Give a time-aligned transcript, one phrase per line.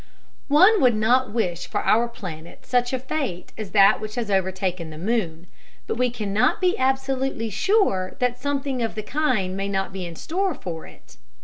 [0.47, 4.89] One would not wish for our planet such a fate as that which has overtaken
[4.89, 5.45] the moon,
[5.85, 10.15] but we cannot be absolutely sure that something of the kind may not be in
[10.15, 11.17] store for it.